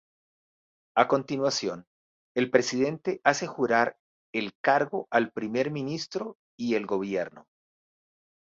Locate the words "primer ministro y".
5.31-6.73